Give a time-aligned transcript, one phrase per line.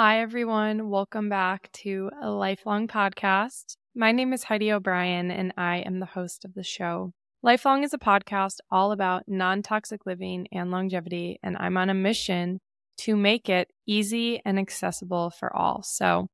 [0.00, 0.90] Hi, everyone.
[0.90, 3.74] Welcome back to a lifelong podcast.
[3.96, 7.10] My name is Heidi O'Brien, and I am the host of the show.
[7.42, 11.94] Lifelong is a podcast all about non toxic living and longevity, and I'm on a
[11.94, 12.60] mission
[12.98, 15.82] to make it easy and accessible for all.
[15.82, 16.28] So,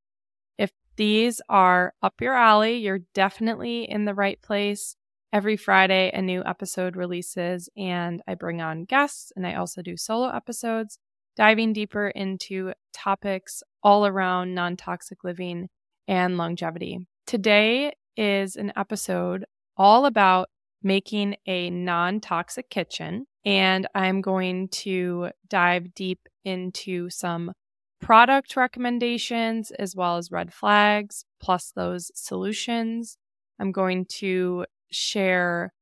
[0.59, 4.95] if these are up your alley, you're definitely in the right place.
[5.33, 9.97] Every Friday, a new episode releases, and I bring on guests, and I also do
[9.97, 10.99] solo episodes,
[11.37, 15.69] diving deeper into topics all around non toxic living
[16.09, 17.07] and longevity.
[17.27, 19.45] Today is an episode
[19.77, 20.49] all about
[20.83, 27.53] making a non toxic kitchen, and I'm going to dive deep into some
[28.01, 33.17] product recommendations as well as red flags, plus those solutions.
[33.59, 35.73] I'm going to share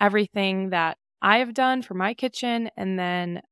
[0.00, 2.70] everything that I have done for my kitchen.
[2.76, 3.42] And then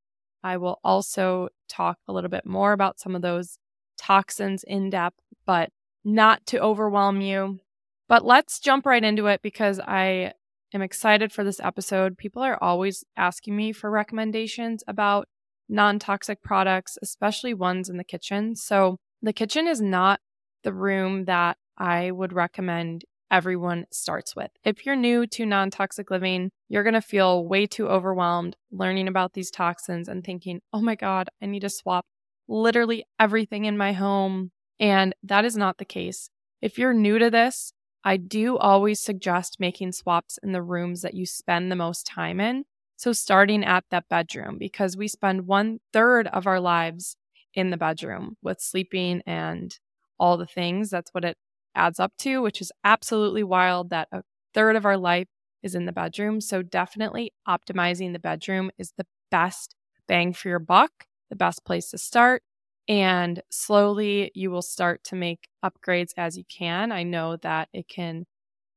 [0.42, 3.58] I will also talk a little bit more about some of those
[3.98, 5.70] toxins in depth, but
[6.04, 7.60] not to overwhelm you.
[8.08, 10.32] But let's jump right into it because I
[10.72, 12.18] am excited for this episode.
[12.18, 15.28] People are always asking me for recommendations about
[15.68, 18.56] non toxic products, especially ones in the kitchen.
[18.56, 20.20] So, the kitchen is not
[20.64, 24.50] the room that I would recommend everyone starts with.
[24.64, 29.08] If you're new to non toxic living, you're going to feel way too overwhelmed learning
[29.08, 32.06] about these toxins and thinking, oh my God, I need to swap
[32.48, 34.50] literally everything in my home.
[34.78, 36.30] And that is not the case.
[36.60, 37.72] If you're new to this,
[38.04, 42.40] I do always suggest making swaps in the rooms that you spend the most time
[42.40, 42.64] in.
[42.96, 47.16] So, starting at that bedroom, because we spend one third of our lives
[47.54, 49.78] in the bedroom with sleeping and
[50.18, 50.90] all the things.
[50.90, 51.36] That's what it
[51.74, 54.22] adds up to, which is absolutely wild that a
[54.54, 55.28] third of our life
[55.62, 56.40] is in the bedroom.
[56.40, 59.74] So, definitely optimizing the bedroom is the best
[60.08, 60.90] bang for your buck,
[61.28, 62.42] the best place to start.
[62.88, 66.90] And slowly you will start to make upgrades as you can.
[66.92, 68.26] I know that it can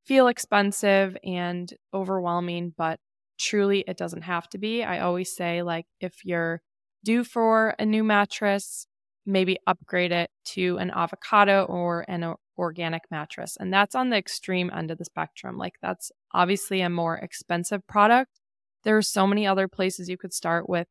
[0.06, 3.00] feel expensive and overwhelming, but
[3.40, 4.84] truly it doesn't have to be.
[4.84, 6.62] I always say, like, if you're
[7.04, 8.88] due for a new mattress,
[9.26, 13.58] maybe upgrade it to an avocado or an organic mattress.
[13.60, 15.58] And that's on the extreme end of the spectrum.
[15.58, 18.40] Like, that's obviously a more expensive product.
[18.84, 20.88] There are so many other places you could start with,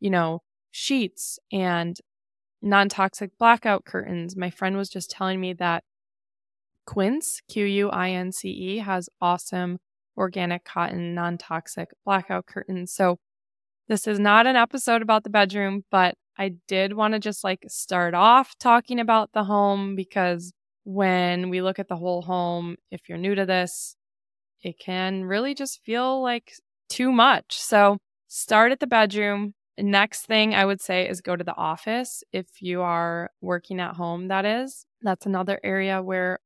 [0.00, 1.98] you know, sheets and
[2.60, 4.36] non toxic blackout curtains.
[4.36, 5.84] My friend was just telling me that
[6.86, 9.78] Quince, Q U I N C E, has awesome
[10.16, 12.92] organic cotton, non toxic blackout curtains.
[12.92, 13.18] So,
[13.88, 17.64] this is not an episode about the bedroom, but I did want to just like
[17.68, 20.52] start off talking about the home because
[20.84, 23.96] when we look at the whole home, if you're new to this,
[24.62, 26.52] it can really just feel like
[26.88, 27.58] too much.
[27.58, 27.98] So
[28.28, 29.54] start at the bedroom.
[29.78, 33.94] Next thing I would say is go to the office if you are working at
[33.94, 34.86] home, that is.
[35.02, 36.38] That's another area where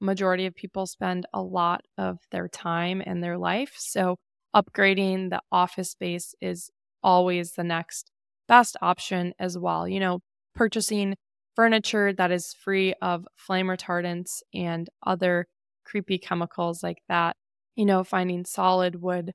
[0.00, 3.74] majority of people spend a lot of their time and their life.
[3.76, 4.16] So
[4.54, 6.70] upgrading the office space is
[7.02, 8.10] always the next
[8.48, 9.86] best option as well.
[9.88, 10.20] You know,
[10.54, 11.16] purchasing
[11.56, 15.46] furniture that is free of flame retardants and other
[15.84, 17.36] creepy chemicals like that.
[17.76, 19.32] You know, finding solid wood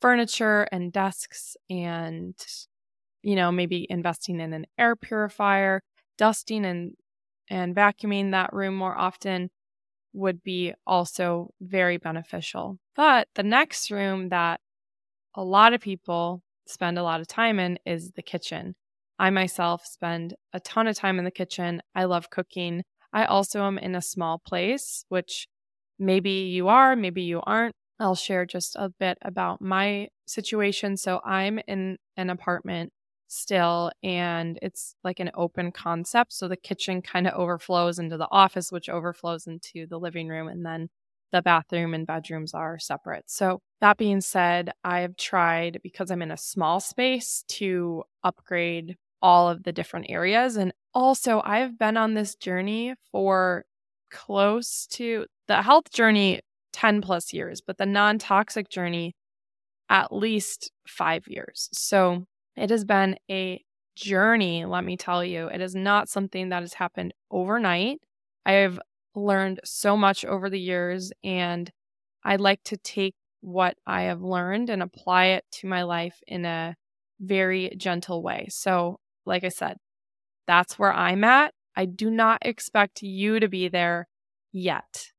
[0.00, 2.34] furniture and desks and,
[3.22, 5.82] you know, maybe investing in an air purifier,
[6.16, 6.92] dusting and
[7.50, 9.50] and vacuuming that room more often
[10.14, 12.78] would be also very beneficial.
[12.96, 14.60] But the next room that
[15.36, 18.74] a lot of people spend a lot of time in is the kitchen.
[19.18, 21.82] I myself spend a ton of time in the kitchen.
[21.94, 22.84] I love cooking.
[23.12, 25.48] I also am in a small place, which
[25.98, 27.74] maybe you are, maybe you aren't.
[28.00, 30.96] I'll share just a bit about my situation.
[30.96, 32.92] So I'm in an apartment
[33.28, 36.32] still, and it's like an open concept.
[36.32, 40.48] So the kitchen kind of overflows into the office, which overflows into the living room,
[40.48, 40.88] and then
[41.32, 43.24] the bathroom and bedrooms are separate.
[43.30, 49.48] So, that being said, I've tried because I'm in a small space to upgrade all
[49.48, 50.56] of the different areas.
[50.56, 53.64] And also, I've been on this journey for
[54.10, 56.40] close to the health journey
[56.72, 59.14] 10 plus years, but the non toxic journey
[59.88, 61.68] at least five years.
[61.72, 62.24] So
[62.56, 63.62] it has been a
[63.96, 65.48] journey, let me tell you.
[65.48, 68.00] It is not something that has happened overnight.
[68.46, 68.78] I have
[69.18, 71.70] learned so much over the years, and
[72.24, 76.44] I'd like to take what I have learned and apply it to my life in
[76.44, 76.74] a
[77.20, 78.46] very gentle way.
[78.50, 79.76] So like I said,
[80.46, 81.52] that's where I'm at.
[81.76, 84.08] I do not expect you to be there
[84.52, 85.12] yet.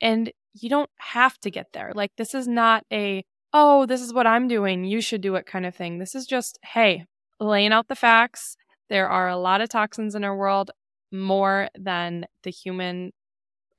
[0.00, 1.92] And you don't have to get there.
[1.94, 4.84] Like, this is not a, oh, this is what I'm doing.
[4.84, 5.98] You should do it kind of thing.
[5.98, 7.04] This is just, hey,
[7.40, 8.56] laying out the facts.
[8.88, 10.70] There are a lot of toxins in our world.
[11.12, 13.12] more than the human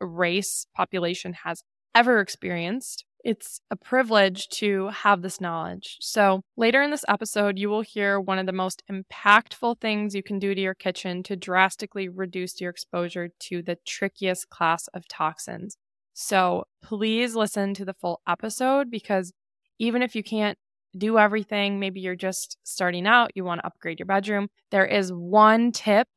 [0.01, 1.63] race population has
[1.95, 3.05] ever experienced.
[3.23, 5.97] It's a privilege to have this knowledge.
[5.99, 10.23] So, later in this episode, you will hear one of the most impactful things you
[10.23, 15.07] can do to your kitchen to drastically reduce your exposure to the trickiest class of
[15.07, 15.77] toxins.
[16.13, 19.33] So, please listen to the full episode because
[19.79, 20.57] even if you can't
[20.97, 25.11] do everything, maybe you're just starting out, you want to upgrade your bedroom, there is
[25.11, 26.07] one tip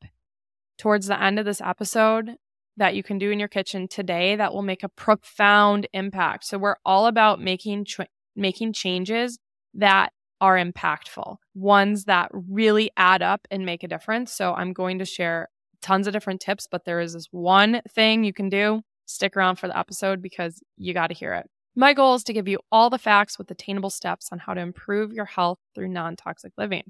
[0.79, 2.37] towards the end of this episode
[2.81, 6.47] that you can do in your kitchen today that will make a profound impact.
[6.47, 8.01] So we're all about making ch-
[8.35, 9.39] making changes
[9.75, 14.33] that are impactful, ones that really add up and make a difference.
[14.33, 15.49] So I'm going to share
[15.83, 18.81] tons of different tips, but there is this one thing you can do.
[19.05, 21.47] Stick around for the episode because you got to hear it.
[21.77, 24.61] My goal is to give you all the facts with attainable steps on how to
[24.61, 26.85] improve your health through non toxic living.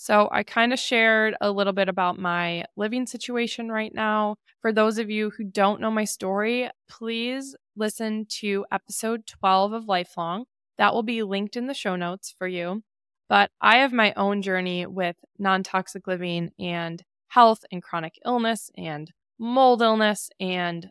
[0.00, 4.36] So, I kind of shared a little bit about my living situation right now.
[4.62, 9.88] For those of you who don't know my story, please listen to episode 12 of
[9.88, 10.44] Lifelong.
[10.76, 12.84] That will be linked in the show notes for you.
[13.28, 18.70] But I have my own journey with non toxic living and health and chronic illness
[18.78, 20.90] and mold illness and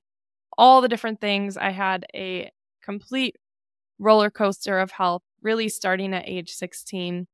[0.58, 1.58] all the different things.
[1.58, 2.52] I had a
[2.84, 3.38] complete
[4.00, 7.28] roller coaster of health, really starting at age 16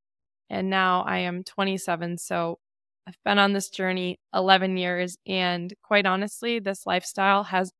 [0.53, 2.17] and now I am 27.
[2.19, 2.59] So
[3.07, 7.71] I've been on this journey 11 years and quite honestly, this lifestyle has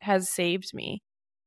[0.00, 1.02] has saved me.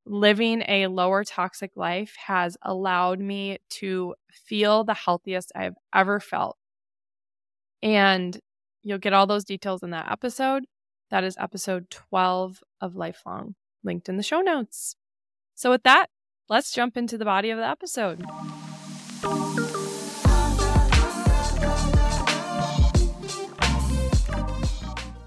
[0.06, 6.58] Living a lower toxic life has allowed me to feel the healthiest I've ever felt.
[7.82, 8.38] And
[8.84, 10.66] you'll get all those details in that episode.
[11.10, 14.96] That is episode 12 of Lifelong, linked in the show notes.
[15.56, 16.08] So, with that,
[16.50, 18.24] let's jump into the body of the episode.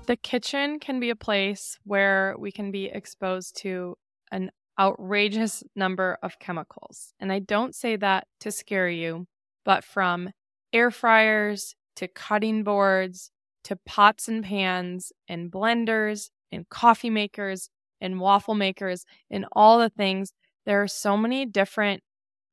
[0.06, 3.96] The kitchen can be a place where we can be exposed to
[4.30, 7.12] an outrageous number of chemicals.
[7.18, 9.26] And I don't say that to scare you,
[9.64, 10.30] but from
[10.72, 13.30] air fryers to cutting boards
[13.64, 17.68] to pots and pans and blenders and coffee makers
[18.00, 20.32] and waffle makers and all the things,
[20.66, 22.02] there are so many different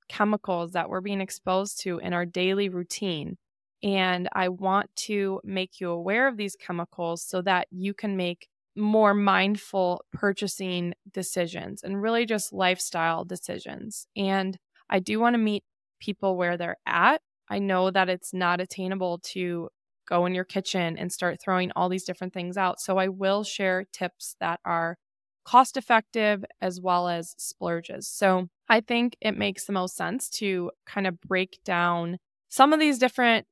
[0.09, 3.37] chemicals that we're being exposed to in our daily routine
[3.83, 8.47] and I want to make you aware of these chemicals so that you can make
[8.75, 14.07] more mindful purchasing decisions and really just lifestyle decisions.
[14.15, 14.57] And
[14.89, 15.63] I do want to meet
[15.99, 17.21] people where they're at.
[17.49, 19.69] I know that it's not attainable to
[20.07, 22.79] go in your kitchen and start throwing all these different things out.
[22.79, 24.97] So I will share tips that are
[25.45, 28.07] cost effective as well as splurges.
[28.07, 32.17] So I think it makes the most sense to kind of break down
[32.49, 33.45] some of these different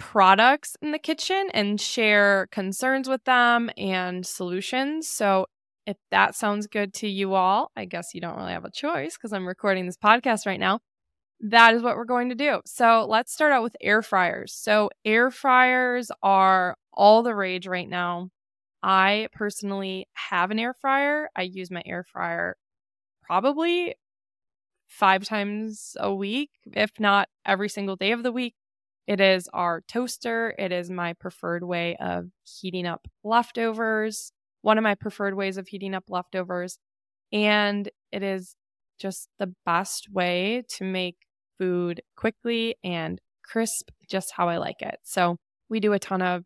[0.00, 5.06] products in the kitchen and share concerns with them and solutions.
[5.06, 5.46] So,
[5.86, 9.16] if that sounds good to you all, I guess you don't really have a choice
[9.16, 10.80] because I'm recording this podcast right now.
[11.40, 12.60] That is what we're going to do.
[12.64, 14.54] So, let's start out with air fryers.
[14.54, 18.30] So, air fryers are all the rage right now.
[18.82, 21.28] I personally have an air fryer.
[21.36, 22.56] I use my air fryer
[23.22, 23.94] probably
[24.88, 28.54] five times a week, if not every single day of the week.
[29.10, 30.54] It is our toaster.
[30.56, 34.30] It is my preferred way of heating up leftovers,
[34.62, 36.78] one of my preferred ways of heating up leftovers.
[37.32, 38.54] And it is
[39.00, 41.16] just the best way to make
[41.58, 45.00] food quickly and crisp, just how I like it.
[45.02, 45.38] So
[45.68, 46.44] we do a ton of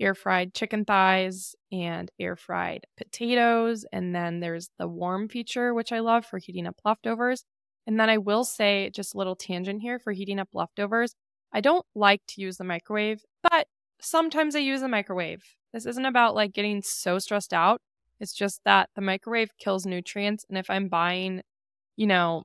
[0.00, 3.84] air fried chicken thighs and air fried potatoes.
[3.92, 7.44] And then there's the warm feature, which I love for heating up leftovers.
[7.86, 11.14] And then I will say, just a little tangent here for heating up leftovers.
[11.52, 13.66] I don't like to use the microwave, but
[14.00, 15.42] sometimes I use the microwave.
[15.72, 17.80] This isn't about like getting so stressed out.
[18.20, 20.44] It's just that the microwave kills nutrients.
[20.48, 21.42] And if I'm buying,
[21.96, 22.44] you know,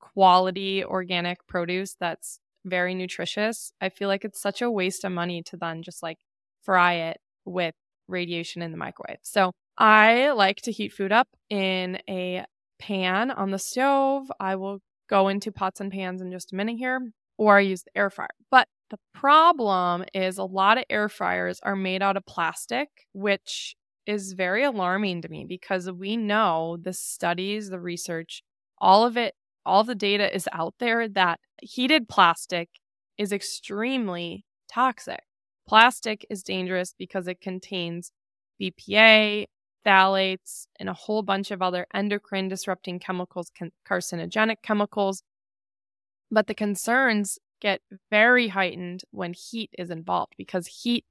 [0.00, 5.42] quality organic produce that's very nutritious, I feel like it's such a waste of money
[5.44, 6.18] to then just like
[6.62, 7.74] fry it with
[8.08, 9.18] radiation in the microwave.
[9.22, 12.44] So I like to heat food up in a
[12.78, 14.30] pan on the stove.
[14.38, 17.00] I will go into pots and pans in just a minute here
[17.38, 18.28] or I use the air fryer.
[18.50, 23.74] But the problem is a lot of air fryers are made out of plastic, which
[24.06, 28.42] is very alarming to me because we know the studies, the research,
[28.78, 29.34] all of it,
[29.64, 32.68] all the data is out there that heated plastic
[33.16, 35.20] is extremely toxic.
[35.68, 38.10] Plastic is dangerous because it contains
[38.60, 39.46] BPA,
[39.86, 43.50] phthalates, and a whole bunch of other endocrine disrupting chemicals,
[43.88, 45.22] carcinogenic chemicals
[46.32, 51.04] but the concerns get very heightened when heat is involved because heat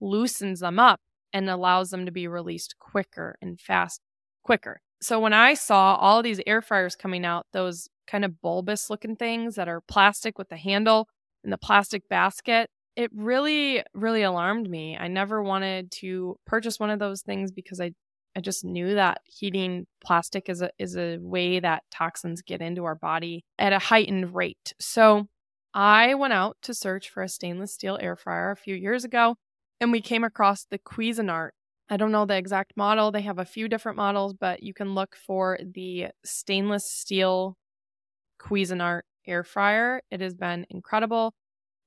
[0.00, 1.00] loosens them up
[1.32, 4.00] and allows them to be released quicker and fast
[4.44, 4.80] quicker.
[5.00, 9.16] So when I saw all these air fryers coming out, those kind of bulbous looking
[9.16, 11.08] things that are plastic with the handle
[11.42, 14.96] and the plastic basket, it really really alarmed me.
[14.96, 17.92] I never wanted to purchase one of those things because I
[18.36, 22.84] I just knew that heating plastic is a is a way that toxins get into
[22.84, 24.74] our body at a heightened rate.
[24.78, 25.26] So
[25.72, 29.36] I went out to search for a stainless steel air fryer a few years ago
[29.80, 31.50] and we came across the Cuisinart.
[31.88, 33.10] I don't know the exact model.
[33.10, 37.56] They have a few different models, but you can look for the stainless steel
[38.38, 40.02] Cuisinart air fryer.
[40.10, 41.32] It has been incredible.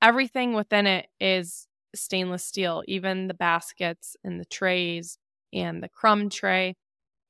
[0.01, 5.19] Everything within it is stainless steel, even the baskets and the trays
[5.53, 6.75] and the crumb tray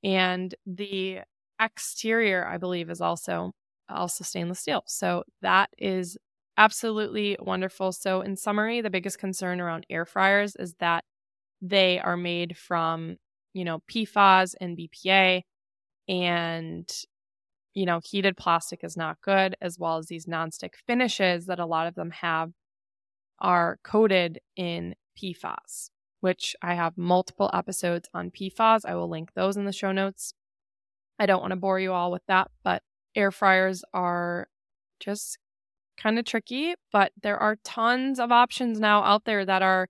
[0.03, 1.19] and the
[1.61, 3.53] exterior I believe is also
[3.89, 4.83] also stainless steel.
[4.87, 6.17] So that is
[6.57, 7.91] absolutely wonderful.
[7.93, 11.03] So, in summary, the biggest concern around air fryers is that
[11.61, 13.17] they are made from,
[13.53, 15.43] you know, PFAS and BPA,
[16.09, 16.89] and,
[17.73, 21.65] you know, heated plastic is not good, as well as these nonstick finishes that a
[21.65, 22.51] lot of them have
[23.39, 25.89] are coated in PFAS,
[26.21, 28.81] which I have multiple episodes on PFAS.
[28.85, 30.33] I will link those in the show notes.
[31.17, 32.83] I don't want to bore you all with that, but
[33.15, 34.47] air fryers are
[34.99, 35.37] just
[35.97, 39.87] kind of tricky, but there are tons of options now out there that are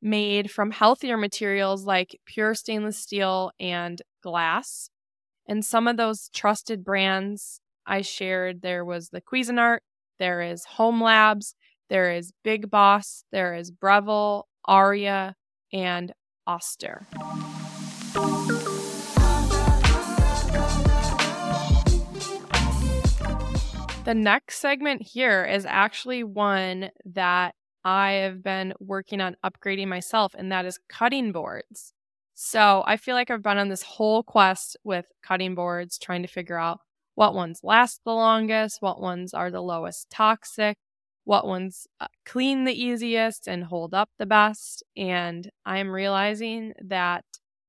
[0.00, 4.90] made from healthier materials like pure stainless steel and glass.
[5.46, 9.78] And some of those trusted brands I shared, there was the Cuisinart,
[10.18, 11.54] there is Home Labs,
[11.88, 15.34] there is Big Boss, there is Breville, Aria,
[15.72, 16.12] and
[16.46, 17.06] Oster.
[24.04, 30.34] The next segment here is actually one that I have been working on upgrading myself,
[30.36, 31.92] and that is cutting boards.
[32.34, 36.28] So I feel like I've been on this whole quest with cutting boards, trying to
[36.28, 36.78] figure out
[37.16, 40.78] what ones last the longest, what ones are the lowest toxic,
[41.28, 44.82] what ones uh, clean the easiest and hold up the best.
[44.96, 47.24] And I'm realizing that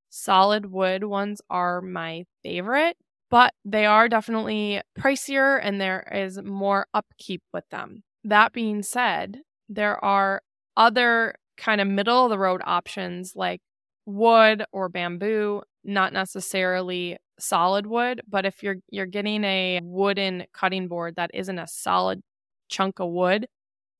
[0.09, 2.97] solid wood ones are my favorite
[3.31, 8.01] but they are definitely pricier and there is more upkeep with them.
[8.23, 10.41] That being said, there are
[10.75, 13.61] other kind of middle of the road options like
[14.07, 20.87] wood or bamboo, not necessarily solid wood, but if you're you're getting a wooden cutting
[20.87, 22.21] board that isn't a solid
[22.69, 23.47] chunk of wood,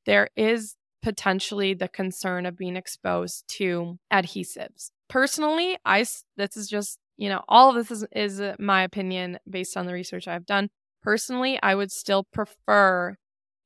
[0.05, 4.91] there is potentially the concern of being exposed to adhesives.
[5.09, 6.05] Personally, I
[6.37, 9.85] this is just you know, all of this is, is uh, my opinion based on
[9.85, 10.69] the research I've done.
[11.03, 13.17] Personally, I would still prefer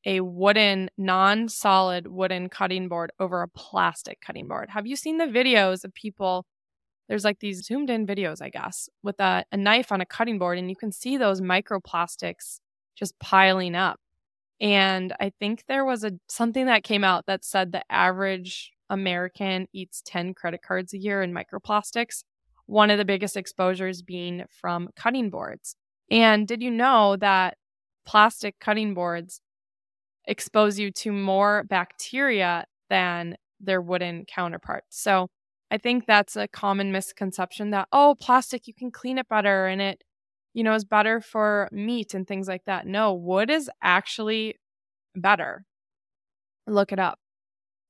[0.05, 4.71] a wooden, non solid wooden cutting board over a plastic cutting board.
[4.71, 6.45] Have you seen the videos of people?
[7.07, 10.39] There's like these zoomed in videos, I guess, with a, a knife on a cutting
[10.39, 12.59] board, and you can see those microplastics
[12.95, 13.99] just piling up.
[14.61, 19.67] And I think there was a something that came out that said the average American
[19.73, 22.23] eats 10 credit cards a year in microplastics
[22.65, 25.75] one of the biggest exposures being from cutting boards.
[26.09, 27.57] And did you know that
[28.05, 29.41] plastic cutting boards
[30.25, 35.01] expose you to more bacteria than their wooden counterparts?
[35.01, 35.29] So
[35.71, 39.81] I think that's a common misconception that, oh, plastic, you can clean it better and
[39.81, 40.03] it,
[40.53, 42.87] you know, is better for meat and things like that.
[42.87, 44.59] No, wood is actually
[45.15, 45.65] better.
[46.67, 47.19] Look it up.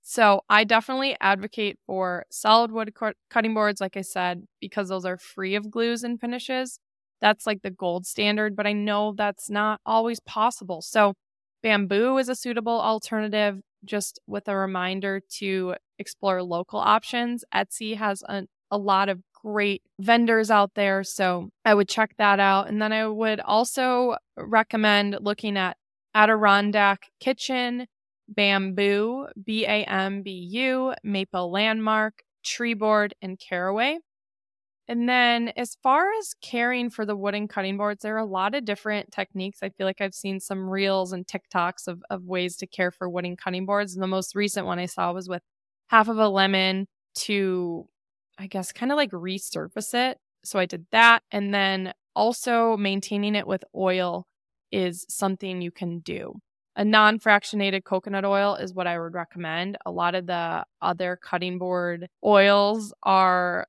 [0.03, 2.93] So I definitely advocate for solid wood
[3.29, 6.79] cutting boards, like I said, because those are free of glues and finishes.
[7.22, 10.82] That's like the gold standard, but I know that's not always possible.
[10.82, 11.13] So
[11.63, 17.46] bamboo is a suitable alternative, just with a reminder to explore local options.
[17.53, 21.03] Etsy has a, a lot of great vendors out there.
[21.03, 22.69] So I would check that out.
[22.69, 25.77] And then I would also recommend looking at
[26.15, 27.88] Adirondack Kitchen
[28.33, 34.00] Bambu, B A M B U, Maple Landmark, Treeboard, and Caraway.
[34.88, 38.53] And then, as far as caring for the wooden cutting boards, there are a lot
[38.53, 39.59] of different techniques.
[39.63, 43.09] I feel like I've seen some reels and TikToks of, of ways to care for
[43.09, 43.93] wooden cutting boards.
[43.93, 45.41] And the most recent one I saw was with
[45.88, 46.88] half of a lemon
[47.19, 47.88] to,
[48.37, 50.17] I guess, kind of like resurface it.
[50.43, 51.23] So I did that.
[51.31, 54.25] And then also maintaining it with oil
[54.71, 56.33] is something you can do.
[56.75, 59.77] A non fractionated coconut oil is what I would recommend.
[59.85, 63.67] A lot of the other cutting board oils are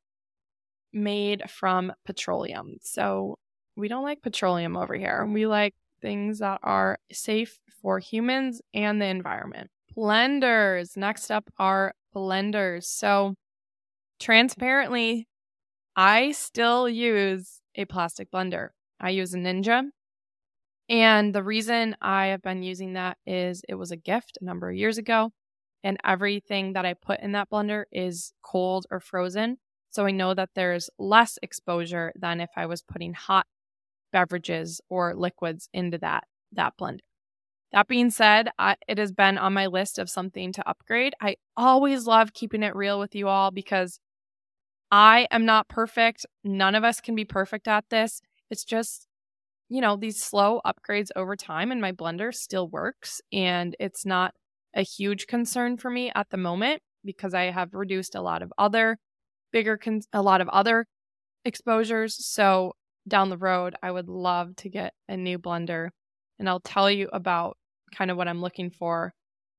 [0.93, 2.77] made from petroleum.
[2.81, 3.37] So
[3.77, 5.27] we don't like petroleum over here.
[5.27, 9.71] We like things that are safe for humans and the environment.
[9.97, 10.97] Blenders.
[10.97, 12.85] Next up are blenders.
[12.85, 13.35] So,
[14.25, 15.29] transparently,
[15.95, 18.71] I still use a plastic blender.
[18.99, 19.83] I use a Ninja.
[20.89, 24.71] And the reason I have been using that is it was a gift a number
[24.71, 25.31] of years ago.
[25.83, 29.59] And everything that I put in that blender is cold or frozen.
[29.91, 33.47] So I know that there's less exposure than if I was putting hot
[34.11, 37.01] beverages or liquids into that, that blender.
[37.73, 41.13] That being said, I, it has been on my list of something to upgrade.
[41.21, 43.99] I always love keeping it real with you all because
[44.95, 46.25] I am not perfect.
[46.45, 48.21] None of us can be perfect at this.
[48.49, 49.09] It's just,
[49.69, 53.21] you know, these slow upgrades over time, and my blender still works.
[53.33, 54.35] And it's not
[54.73, 58.53] a huge concern for me at the moment because I have reduced a lot of
[58.57, 58.99] other
[59.51, 60.87] bigger, con- a lot of other
[61.45, 62.15] exposures.
[62.25, 62.75] So
[63.09, 65.89] down the road, I would love to get a new blender.
[66.39, 67.57] And I'll tell you about
[67.93, 69.13] kind of what I'm looking for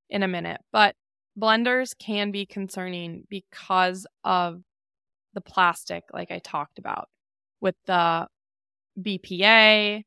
[0.10, 0.62] in a minute.
[0.72, 0.96] But
[1.38, 4.62] blenders can be concerning because of
[5.36, 7.10] the plastic, like I talked about,
[7.62, 8.28] with the
[9.00, 10.04] BPA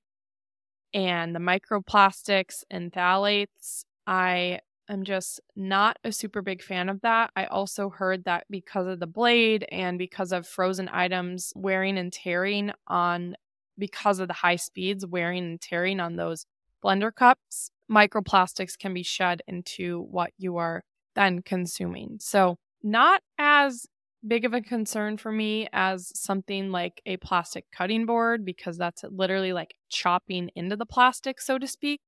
[0.95, 3.85] and the microplastics and phthalates.
[4.07, 7.31] I am just not a super big fan of that.
[7.37, 12.13] I also heard that because of the blade and because of frozen items wearing and
[12.13, 13.37] tearing on,
[13.79, 16.47] because of the high speeds wearing and tearing on those
[16.83, 20.83] blender cups, microplastics can be shed into what you are
[21.15, 22.19] then consuming.
[22.21, 23.87] So, not as
[24.27, 29.05] big of a concern for me as something like a plastic cutting board because that's
[29.11, 32.01] literally like chopping into the plastic, so to speak.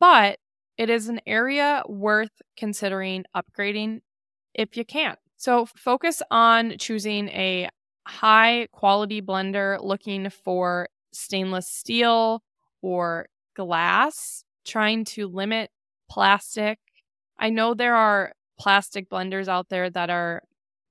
[0.00, 0.38] But
[0.76, 4.00] it is an area worth considering upgrading
[4.54, 5.16] if you can.
[5.36, 7.68] So focus on choosing a
[8.06, 12.42] high quality blender looking for stainless steel
[12.82, 15.70] or glass, trying to limit
[16.10, 16.78] plastic.
[17.38, 20.42] I know there are plastic blenders out there that are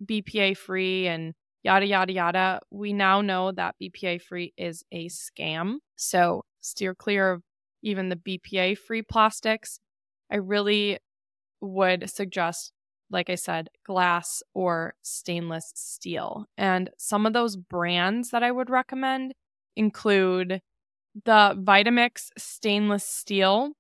[0.06, 1.34] BPA free and
[1.64, 2.60] yada, yada, yada.
[2.72, 5.78] We now know that BPA free is a scam.
[5.96, 7.44] So steer clear of
[7.84, 9.80] even the BPA free plastics.
[10.32, 11.00] I really
[11.62, 12.72] would suggest,
[13.10, 16.46] like I said, glass or stainless steel.
[16.58, 19.34] And some of those brands that I would recommend
[19.76, 20.62] include
[21.26, 23.72] the Vitamix stainless steel.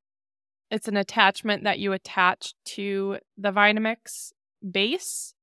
[0.71, 4.31] It's an attachment that you attach to the Vitamix
[4.69, 5.33] base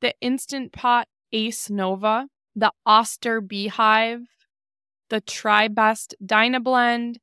[0.00, 4.22] the Instant Pot Ace Nova, the Oster Beehive,
[5.08, 7.16] the TriBest Dynablend,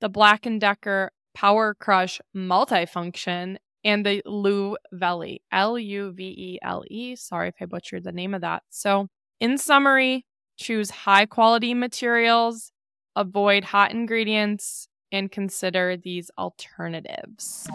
[0.00, 7.16] the Black & Decker Power Crush Multifunction, and the Luvele, L-U-V-E-L-E.
[7.16, 8.62] Sorry if I butchered the name of that.
[8.70, 9.08] So,
[9.40, 10.24] in summary,
[10.56, 12.72] choose high quality materials,
[13.14, 17.68] avoid hot ingredients, and consider these alternatives.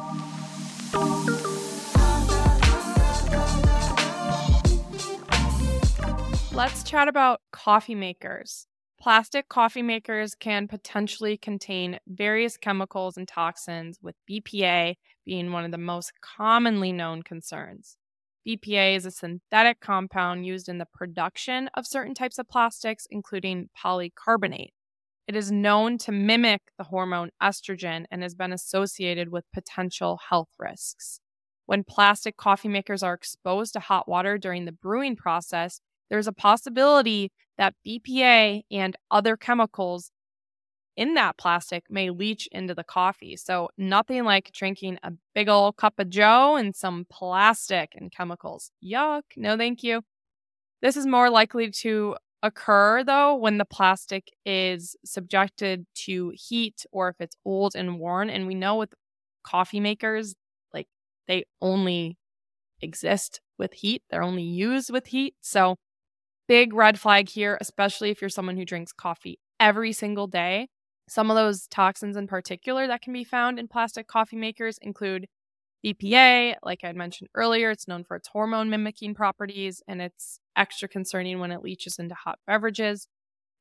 [6.59, 8.67] Let's chat about coffee makers.
[8.99, 14.95] Plastic coffee makers can potentially contain various chemicals and toxins, with BPA
[15.25, 17.95] being one of the most commonly known concerns.
[18.45, 23.69] BPA is a synthetic compound used in the production of certain types of plastics, including
[23.81, 24.73] polycarbonate.
[25.29, 30.49] It is known to mimic the hormone estrogen and has been associated with potential health
[30.59, 31.21] risks.
[31.67, 36.33] When plastic coffee makers are exposed to hot water during the brewing process, there's a
[36.33, 40.11] possibility that BPA and other chemicals
[40.95, 43.37] in that plastic may leach into the coffee.
[43.37, 48.71] So, nothing like drinking a big old cup of Joe and some plastic and chemicals.
[48.83, 49.21] Yuck.
[49.37, 50.01] No, thank you.
[50.81, 57.09] This is more likely to occur, though, when the plastic is subjected to heat or
[57.09, 58.29] if it's old and worn.
[58.29, 58.93] And we know with
[59.43, 60.35] coffee makers,
[60.73, 60.87] like
[61.27, 62.17] they only
[62.81, 65.35] exist with heat, they're only used with heat.
[65.41, 65.77] So,
[66.49, 70.67] big red flag here, especially if you're someone who drinks coffee every single day.
[71.07, 75.27] Some of those toxins in particular that can be found in plastic coffee makers include
[75.85, 80.89] BPA, like I mentioned earlier, it's known for its hormone mimicking properties and it's extra
[80.89, 83.07] concerning when it leaches into hot beverages.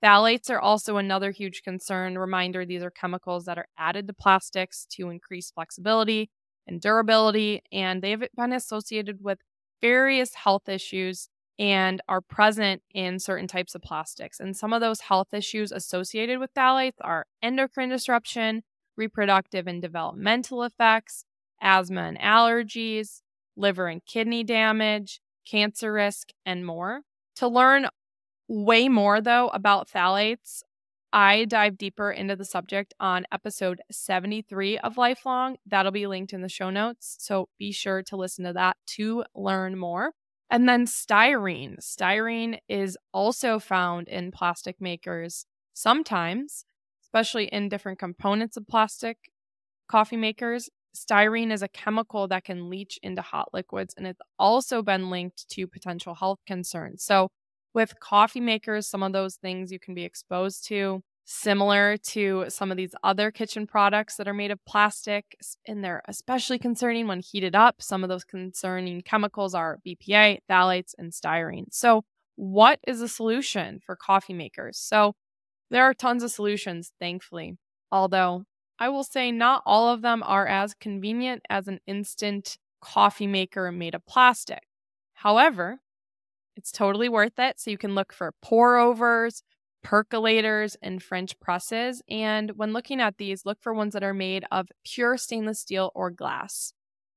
[0.03, 2.17] Phthalates are also another huge concern.
[2.19, 6.31] Reminder these are chemicals that are added to plastics to increase flexibility
[6.67, 9.39] and durability, and they have been associated with
[9.83, 14.39] various health issues and are present in certain types of plastics.
[14.39, 18.63] And some of those health issues associated with phthalates are endocrine disruption,
[18.97, 21.25] reproductive and developmental effects,
[21.61, 23.23] asthma and allergies,
[23.57, 27.01] liver and kidney damage, cancer risk, and more.
[27.37, 27.89] To learn
[28.49, 30.63] way more, though, about phthalates,
[31.13, 35.57] I dive deeper into the subject on episode 73 of Lifelong.
[35.67, 37.17] That'll be linked in the show notes.
[37.19, 40.13] So be sure to listen to that to learn more.
[40.51, 41.79] And then styrene.
[41.81, 46.65] Styrene is also found in plastic makers sometimes,
[47.03, 49.19] especially in different components of plastic
[49.89, 50.71] coffee makers.
[50.97, 55.49] Styrene is a chemical that can leach into hot liquids and it's also been linked
[55.51, 57.05] to potential health concerns.
[57.05, 57.29] So,
[57.75, 62.71] with coffee makers, some of those things you can be exposed to, similar to some
[62.71, 65.37] of these other kitchen products that are made of plastic.
[65.67, 67.83] And they're especially concerning when heated up.
[67.83, 71.67] Some of those concerning chemicals are BPA, phthalates, and styrene.
[71.71, 72.05] So,
[72.37, 74.79] what is the solution for coffee makers?
[74.79, 75.17] So,
[75.71, 77.59] there are tons of solutions, thankfully.
[77.93, 78.45] Although
[78.79, 83.71] I will say not all of them are as convenient as an instant coffee maker
[83.71, 84.63] made of plastic.
[85.13, 85.81] However,
[86.57, 87.61] it's totally worth it.
[87.61, 89.43] So you can look for pour overs,
[89.89, 92.03] percolators, and French presses.
[92.09, 95.91] And when looking at these, look for ones that are made of pure stainless steel
[95.95, 96.75] or glass.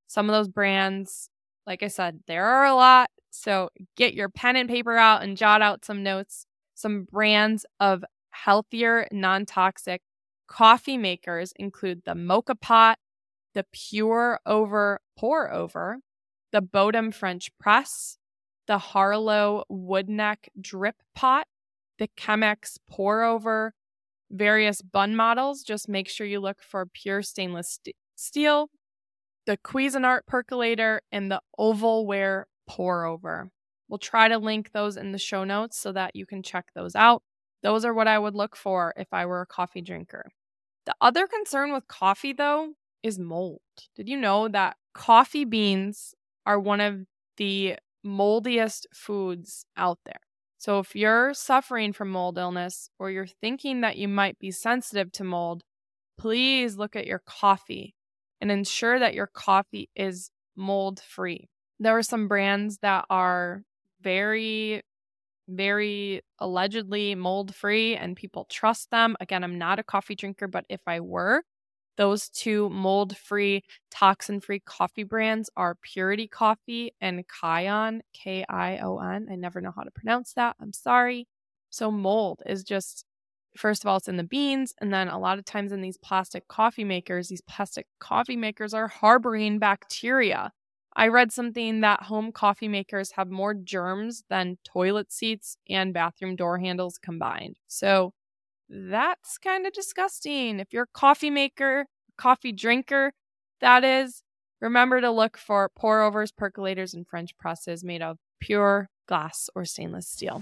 [0.08, 1.30] Some of those brands,
[1.68, 3.10] like I said, there are a lot.
[3.30, 6.46] So get your pen and paper out and jot out some notes.
[6.74, 10.02] Some brands of healthier, non toxic
[10.48, 13.00] coffee makers include the Moka Pot,
[13.54, 15.98] the Pure Over Pour Over,
[16.52, 18.18] the Bodum French Press,
[18.68, 21.48] the Hario Woodneck Drip Pot,
[22.02, 23.76] the Chemex Pour Over,
[24.32, 25.62] various Bunn models.
[25.62, 28.72] Just make sure you look for pure stainless st- steel,
[29.46, 33.52] the Cuisinart Percolator, and the Ovalware Pour Over.
[33.88, 36.96] We'll try to link those in the show notes so that you can check those
[36.96, 37.22] out.
[37.62, 40.32] Those are what I would look for if I were a coffee drinker.
[40.88, 43.62] The other concern with coffee, though, is mold.
[43.96, 46.16] Did you know that coffee beans
[46.48, 47.06] are one of
[47.38, 50.22] the moldiest foods out there.
[50.62, 55.12] So if you're suffering from mold illness or you're thinking that you might be sensitive
[55.14, 55.64] to mold,
[56.20, 57.96] please look at your coffee
[58.40, 61.50] and ensure that your coffee is mold free.
[61.80, 63.64] There are some brands that are
[64.02, 64.84] very,
[65.48, 69.16] very allegedly mold free and people trust them.
[69.20, 71.42] Again, I'm not a coffee drinker, but if I were,
[72.02, 78.80] those two mold free, toxin free coffee brands are Purity Coffee and Kion, K I
[78.80, 79.28] O N.
[79.32, 80.56] I never know how to pronounce that.
[80.62, 81.28] I'm sorry.
[81.70, 83.06] So, mold is just,
[83.58, 84.74] first of all, it's in the beans.
[84.82, 88.74] And then a lot of times in these plastic coffee makers, these plastic coffee makers
[88.74, 90.52] are harboring bacteria.
[90.96, 96.36] I read something that home coffee makers have more germs than toilet seats and bathroom
[96.36, 97.58] door handles combined.
[97.68, 98.14] So,
[98.74, 100.62] that's kind of disgusting.
[100.62, 103.12] If you're a coffee maker, coffee drinker,
[103.60, 104.24] that is,
[104.62, 109.66] remember to look for pour overs, percolators, and French presses made of pure glass or
[109.66, 110.42] stainless steel.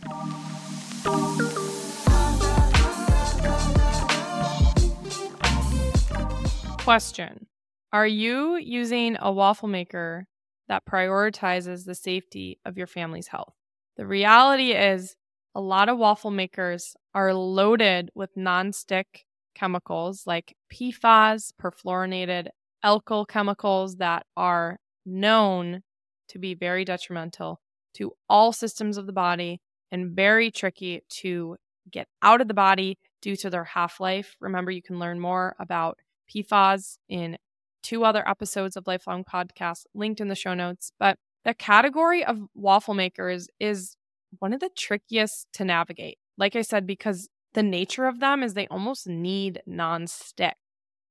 [6.83, 7.47] Question
[7.91, 10.27] Are you using a waffle maker
[10.67, 13.55] that prioritizes the safety of your family's health?
[13.97, 15.15] The reality is,
[15.55, 22.47] a lot of waffle makers are loaded with nonstick chemicals like PFAS, perfluorinated
[22.83, 25.81] alkyl chemicals that are known
[26.29, 27.59] to be very detrimental
[27.95, 29.59] to all systems of the body
[29.91, 31.57] and very tricky to
[31.91, 34.35] get out of the body due to their half life.
[34.39, 35.97] Remember, you can learn more about
[36.33, 37.37] PFAS in
[37.81, 40.91] two other episodes of Lifelong Podcast linked in the show notes.
[40.99, 43.95] But the category of waffle makers is
[44.37, 46.17] one of the trickiest to navigate.
[46.37, 50.55] Like I said, because the nature of them is they almost need non-stick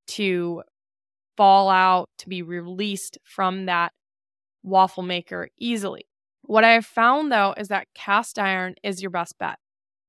[0.08, 0.62] to
[1.36, 3.92] fall out, to be released from that
[4.62, 6.06] waffle maker easily.
[6.42, 9.58] What I have found though is that cast iron is your best bet.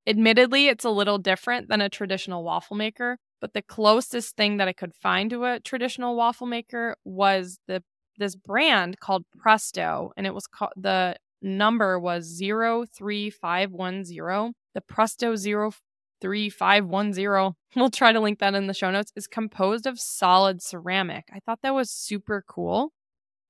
[0.07, 4.67] Admittedly, it's a little different than a traditional waffle maker, but the closest thing that
[4.67, 7.83] I could find to a traditional waffle maker was the
[8.17, 14.53] this brand called Presto, and it was called the number was 03510.
[14.73, 19.99] The Presto 03510, we'll try to link that in the show notes, is composed of
[19.99, 21.25] solid ceramic.
[21.33, 22.91] I thought that was super cool.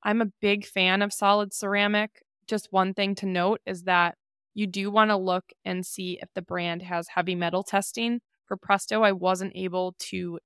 [0.04, 2.24] I'm a big fan of solid ceramic.
[2.48, 4.16] Just one thing to note is that
[4.54, 8.22] you do want to look and see if the brand has heavy metal testing.
[8.46, 10.40] For Presto, I wasn't able to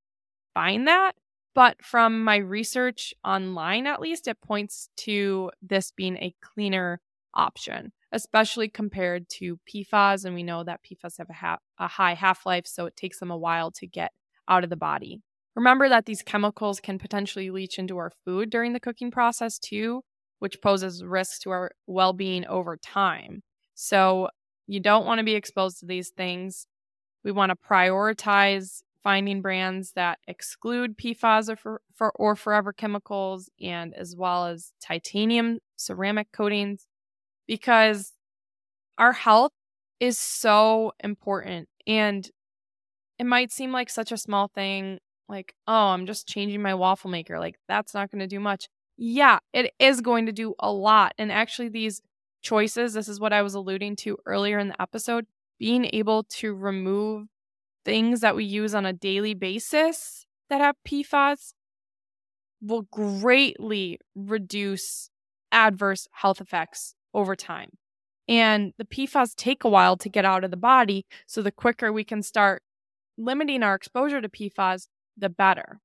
[0.54, 1.14] find that.
[1.56, 7.00] But from my research online, at least, it points to this being a cleaner
[7.34, 10.26] option, especially compared to PFAS.
[10.26, 13.20] And we know that PFAS have a, ha- a high half life, so it takes
[13.20, 14.12] them a while to get
[14.48, 15.22] out of the body.
[15.56, 20.02] Remember that these chemicals can potentially leach into our food during the cooking process too,
[20.40, 23.44] which poses risks to our well being over time.
[23.76, 24.30] So
[24.68, 26.66] you don't want to be exposed to these things.
[27.24, 33.50] We want to prioritize finding brands that exclude PFAS or, for, for, or forever chemicals,
[33.62, 36.88] and as well as titanium ceramic coatings,
[37.48, 38.14] because
[38.98, 39.52] our health
[40.00, 41.68] is so important.
[41.88, 42.30] And
[43.20, 47.10] it might seem like such a small thing, like, oh, I'm just changing my waffle
[47.10, 47.40] maker.
[47.40, 48.68] Like, that's not going to do much.
[48.98, 51.14] Yeah, it is going to do a lot.
[51.18, 52.02] And actually, these
[52.42, 55.26] choices, this is what I was alluding to earlier in the episode,
[55.60, 57.28] being able to remove
[57.86, 61.54] things that we use on a daily basis that have PFAS
[62.62, 65.10] will greatly reduce
[65.52, 67.70] adverse health effects over time.
[68.28, 71.06] And the PFAS take a while to get out of the body.
[71.28, 72.64] So the quicker we can start
[73.18, 75.80] limiting our exposure to PFAS, the better.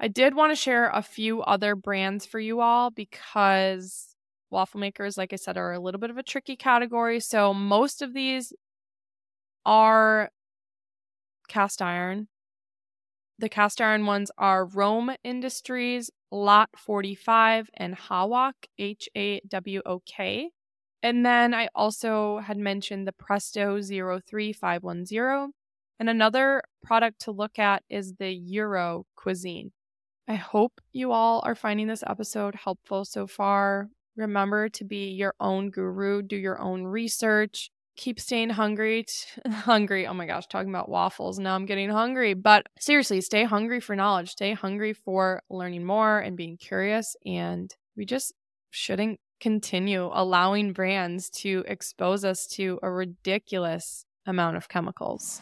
[0.00, 4.16] I did want to share a few other brands for you all because
[4.50, 7.20] waffle makers, like I said, are a little bit of a tricky category.
[7.20, 8.52] So most of these
[9.66, 10.30] are
[11.48, 12.28] cast iron.
[13.40, 20.02] The cast iron ones are Rome Industries, Lot 45, and Hawok, H A W O
[20.04, 20.50] K.
[21.02, 25.54] And then I also had mentioned the Presto 03510.
[25.98, 29.72] And another product to look at is the Euro cuisine.
[30.28, 33.88] I hope you all are finding this episode helpful so far.
[34.16, 39.04] Remember to be your own guru, do your own research, keep staying hungry.
[39.04, 40.06] T- hungry.
[40.06, 41.38] Oh my gosh, talking about waffles.
[41.38, 42.34] Now I'm getting hungry.
[42.34, 44.30] But seriously, stay hungry for knowledge.
[44.30, 47.16] Stay hungry for learning more and being curious.
[47.24, 48.32] And we just
[48.70, 55.40] shouldn't continue allowing brands to expose us to a ridiculous amount of chemicals.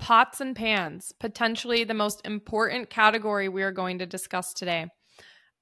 [0.00, 4.88] Pots and pans, potentially the most important category we are going to discuss today.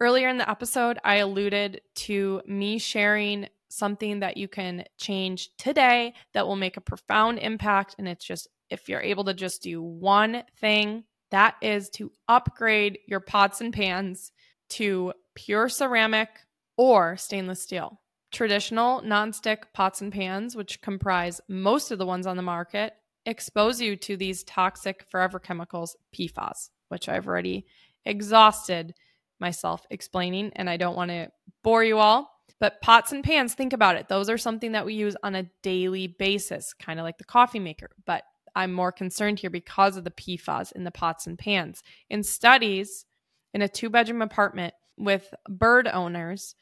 [0.01, 6.15] Earlier in the episode, I alluded to me sharing something that you can change today
[6.33, 7.97] that will make a profound impact.
[7.99, 12.99] And it's just if you're able to just do one thing, that is to upgrade
[13.07, 14.33] your pots and pans
[14.71, 16.31] to pure ceramic
[16.79, 18.01] or stainless steel.
[18.33, 22.95] Traditional nonstick pots and pans, which comprise most of the ones on the market,
[23.27, 27.67] expose you to these toxic forever chemicals, PFAS, which I've already
[28.05, 28.95] exhausted
[29.41, 31.31] myself explaining, and I don't want to
[31.63, 32.31] bore you all.
[32.59, 34.09] But pots and pans, think about it.
[34.09, 37.59] Those are something that we use on a daily basis, kind of like the coffee
[37.59, 37.89] maker.
[38.05, 38.25] But
[38.55, 41.83] I'm more concerned here because of the PFAS in the pots and pans.
[42.11, 43.07] In studies
[43.55, 46.55] in a two bedroom apartment with bird owners,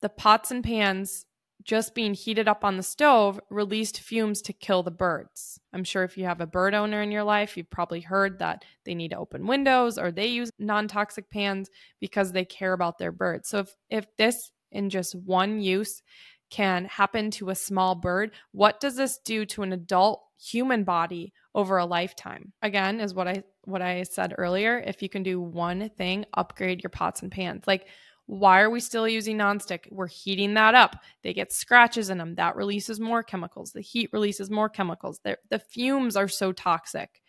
[0.00, 1.26] the pots and pans
[1.64, 5.58] just being heated up on the stove released fumes to kill the birds.
[5.72, 8.64] I'm sure if you have a bird owner in your life, you've probably heard that
[8.84, 12.98] they need to open windows or they use non toxic pans because they care about
[12.98, 13.48] their birds.
[13.48, 16.02] So if, if this in just one use
[16.50, 21.32] can happen to a small bird, what does this do to an adult human body
[21.54, 22.52] over a lifetime?
[22.60, 24.78] Again, is what I what I said earlier.
[24.78, 27.64] If you can do one thing, upgrade your pots and pans.
[27.66, 27.88] Like
[28.26, 29.86] why are we still using nonstick?
[29.90, 30.96] We're heating that up.
[31.22, 32.36] They get scratches in them.
[32.36, 33.72] That releases more chemicals.
[33.72, 35.20] The heat releases more chemicals.
[35.22, 37.20] They're, the fumes are so toxic.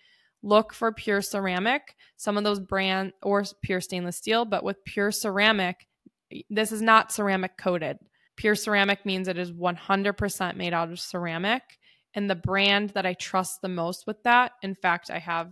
[0.41, 5.11] Look for pure ceramic, some of those brand or pure stainless steel, but with pure
[5.11, 5.87] ceramic,
[6.49, 7.97] this is not ceramic coated.
[8.37, 11.63] Pure ceramic means it is 100% made out of ceramic.
[12.13, 15.51] And the brand that I trust the most with that, in fact, I have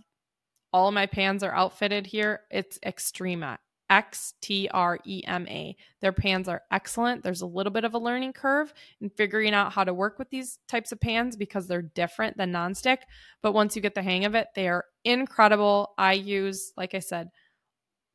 [0.71, 2.41] all my pans are outfitted here.
[2.49, 3.57] It's Xtrema.
[3.93, 5.77] X T R E M A.
[6.01, 7.21] Their pans are excellent.
[7.21, 10.31] There's a little bit of a learning curve in figuring out how to work with
[10.31, 12.97] these types of pans because they're different than nonstick.
[13.43, 15.93] But once you get the hang of it, they are incredible.
[15.99, 17.29] I use, like I said,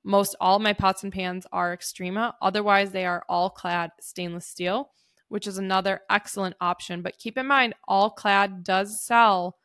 [0.02, 2.32] most all my pots and pans are Xtrema.
[2.42, 4.90] Otherwise, they are all clad stainless steel,
[5.28, 7.02] which is another excellent option.
[7.02, 9.58] But keep in mind, All-Clad does sell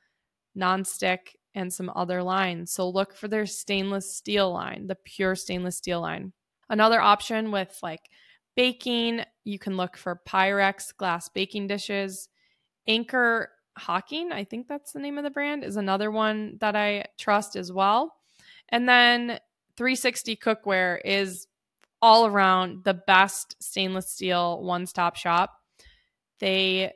[0.56, 2.72] nonstick and some other lines.
[2.72, 6.34] So look for their stainless steel line, the pure stainless steel line.
[6.70, 8.10] Another option with like
[8.56, 12.30] baking, you can look for Pyrex glass baking dishes.
[12.88, 17.06] Anchor Hocking, I think that's the name of the brand, is another one that I
[17.18, 18.16] trust as well.
[18.70, 19.40] And then
[19.78, 21.48] 360 Cookware is
[22.02, 25.58] all around the best stainless steel one stop shop.
[26.40, 26.92] They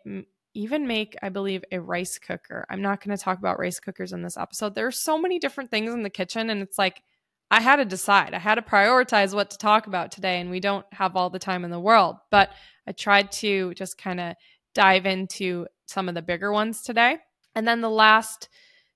[0.57, 2.65] even make, I believe, a rice cooker.
[2.69, 4.73] I'm not going to talk about rice cookers in this episode.
[4.73, 7.03] There are so many different things in the kitchen, and it's like
[7.51, 8.33] I had to decide.
[8.33, 11.37] I had to prioritize what to talk about today, and we don't have all the
[11.37, 12.15] time in the world.
[12.31, 12.49] But
[12.87, 14.35] I tried to just kind of
[14.73, 17.19] dive into some of the bigger ones today.
[17.53, 18.49] And then the last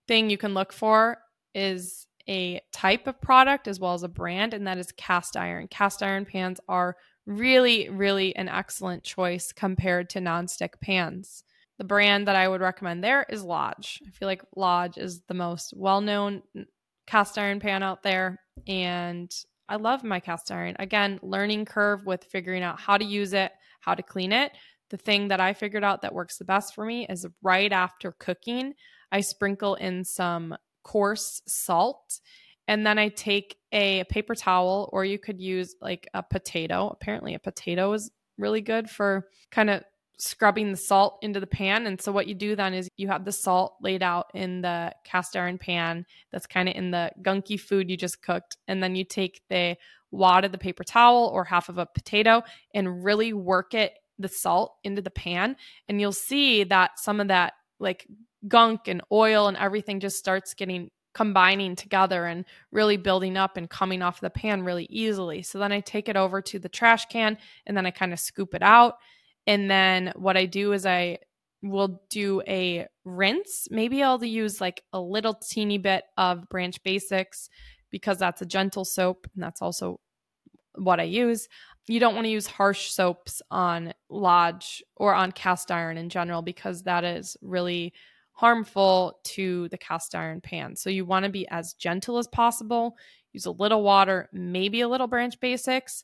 [0.08, 1.20] thing you can look for
[1.54, 5.68] is a type of product as well as a brand, and that is cast iron.
[5.68, 6.98] Cast iron pans are
[7.28, 11.44] really, really an excellent choice compared to nonstick pans.
[11.82, 14.04] The brand that I would recommend there is Lodge.
[14.06, 16.44] I feel like Lodge is the most well known
[17.08, 18.38] cast iron pan out there.
[18.68, 19.34] And
[19.68, 20.76] I love my cast iron.
[20.78, 24.52] Again, learning curve with figuring out how to use it, how to clean it.
[24.92, 28.12] The thing that I figured out that works the best for me is right after
[28.12, 28.76] cooking,
[29.12, 32.20] I sprinkle in some coarse salt
[32.68, 36.90] and then I take a paper towel, or you could use like a potato.
[36.90, 39.84] Apparently, a potato is really good for kind of
[40.22, 41.88] scrubbing the salt into the pan.
[41.88, 44.94] And so, what you do then is you have the salt laid out in the
[45.04, 48.56] cast iron pan that's kind of in the gunky food you just cooked.
[48.68, 49.78] And then you take the
[50.12, 54.28] wad of the paper towel or half of a potato and really work it, the
[54.28, 55.56] salt into the pan.
[55.90, 58.06] And you'll see that some of that like
[58.48, 63.70] gunk and oil and everything just starts getting combining together and really building up and
[63.70, 65.42] coming off the pan really easily.
[65.42, 68.20] So then I take it over to the trash can and then I kind of
[68.20, 68.96] scoop it out.
[69.48, 71.20] And then what I do is I
[71.62, 73.68] will do a rinse.
[73.70, 77.50] Maybe I'll use like a little teeny bit of Branch Basics
[77.90, 80.00] because that's a gentle soap and that's also
[80.76, 81.48] what I use.
[81.88, 86.42] You don't want to use harsh soaps on lodge or on cast iron in general
[86.42, 87.94] because that is really
[88.34, 90.76] harmful to the cast iron pan.
[90.76, 92.96] So you want to be as gentle as possible,
[93.34, 96.04] use a little water, maybe a little branch basics,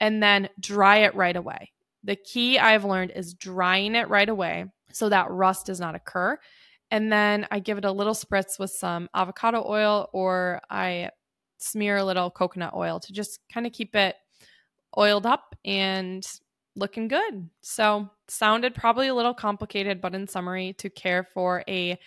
[0.00, 1.72] and then dry it right away.
[2.04, 6.38] The key I've learned is drying it right away so that rust does not occur.
[6.90, 11.10] And then I give it a little spritz with some avocado oil or I
[11.58, 14.16] smear a little coconut oil to just kind of keep it
[14.96, 16.24] oiled up and
[16.76, 17.50] looking good.
[17.60, 21.98] So, sounded probably a little complicated, but in summary, to care for a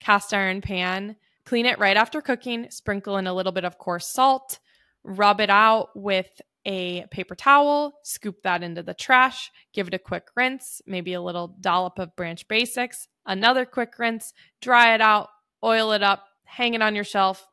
[0.00, 4.08] cast iron pan, clean it right after cooking, sprinkle in a little bit of coarse
[4.08, 4.58] salt,
[5.02, 6.28] rub it out with
[6.66, 11.22] a paper towel, scoop that into the trash, give it a quick rinse, maybe a
[11.22, 15.28] little dollop of branch basics, another quick rinse, dry it out,
[15.64, 17.48] oil it up, hang it on your shelf,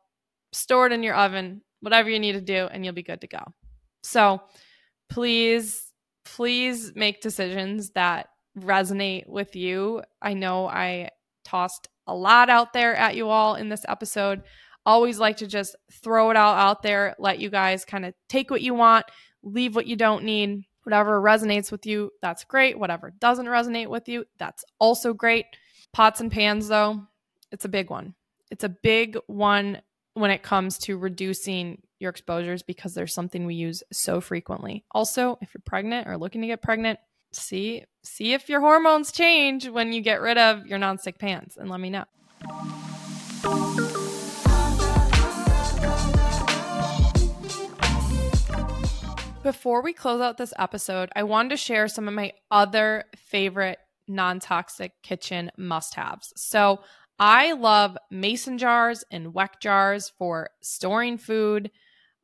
[0.52, 3.28] store it in your oven, whatever you need to do, and you'll be good to
[3.28, 3.43] go.
[4.02, 4.41] So,
[5.10, 5.93] please
[6.26, 10.02] please make decisions that resonate with you.
[10.21, 11.10] I know I
[11.43, 14.43] tossed a lot out there at you all in this episode.
[14.86, 18.52] Always like to just throw it all out there, let you guys kind of take
[18.52, 19.06] what you want,
[19.41, 20.63] leave what you don't need.
[20.84, 22.78] Whatever resonates with you, that's great.
[22.78, 25.46] Whatever doesn't resonate with you, that's also great.
[25.93, 27.04] Pots and pans, though,
[27.52, 28.15] it's a big one.
[28.52, 29.82] It's a big one
[30.13, 34.84] when it comes to reducing your exposures because there's something we use so frequently.
[34.91, 37.00] Also, if you're pregnant or looking to get pregnant,
[37.32, 41.69] see see if your hormones change when you get rid of your nonstick pans and
[41.69, 42.04] let me know.
[49.43, 53.77] Before we close out this episode, I wanted to share some of my other favorite
[54.08, 56.32] non toxic kitchen must haves.
[56.38, 56.79] So,
[57.19, 61.71] I love mason jars and weck jars for storing food.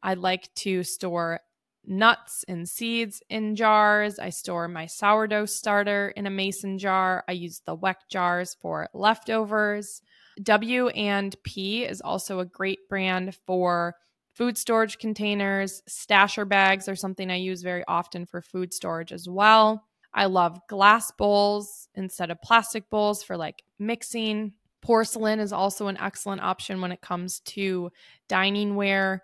[0.02, 1.42] I like to store
[1.86, 4.18] nuts and seeds in jars.
[4.18, 7.26] I store my sourdough starter in a mason jar.
[7.28, 10.02] I use the weck jars for leftovers.
[10.42, 13.96] W and P is also a great brand for
[14.40, 15.84] food storage containers.
[15.90, 19.84] Stasher bags are something I use very often for food storage as well.
[20.14, 24.54] I love glass bowls instead of plastic bowls for like mixing.
[24.82, 27.92] Porcelain is also an excellent option when it comes to
[28.30, 29.24] dining ware.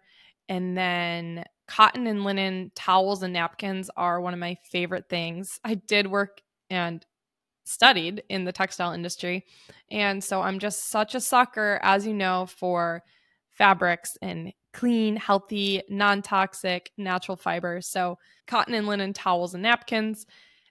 [0.49, 5.61] And then cotton and linen towels and napkins are one of my favorite things.
[5.63, 7.05] I did work and
[7.63, 9.45] studied in the textile industry.
[9.89, 13.01] And so I'm just such a sucker, as you know, for
[13.57, 17.87] fabrics and clean, healthy, non toxic, natural fibers.
[17.87, 20.25] So cotton and linen towels and napkins.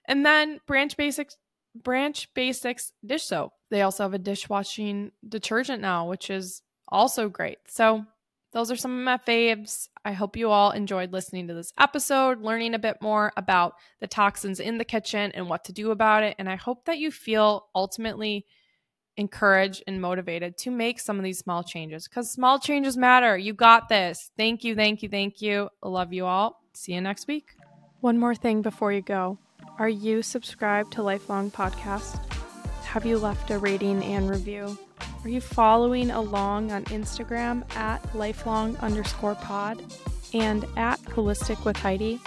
[0.05, 1.37] And then Branch Basics
[1.75, 3.53] Branch Basics dish soap.
[3.69, 7.57] They also have a dishwashing detergent now, which is also great.
[7.67, 8.05] So
[8.53, 9.89] those are some of my faves.
[10.05, 14.07] I hope you all enjoyed listening to this episode, learning a bit more about the
[14.07, 16.35] toxins in the kitchen and what to do about it.
[16.39, 18.45] And I hope that you feel ultimately
[19.17, 23.37] encouraged and motivated to make some of these small changes because small changes matter.
[23.37, 24.31] You got this.
[24.37, 25.69] Thank you, thank you, thank you.
[25.83, 26.61] Love you all.
[26.73, 27.51] See you next week.
[28.01, 29.39] One more thing before you go.
[29.79, 32.19] Are you subscribed to Lifelong Podcast?
[32.83, 34.77] Have you left a rating and review?
[35.23, 39.83] Are you following along on Instagram at lifelong underscore pod
[40.33, 42.21] and at holistic with Heidi?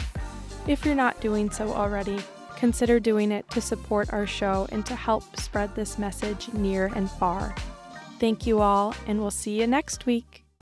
[0.67, 2.19] If you're not doing so already,
[2.59, 7.09] consider doing it to support our show and to help spread this message near and
[7.09, 7.55] far.
[8.19, 10.48] Thank you all, and we'll see you next week.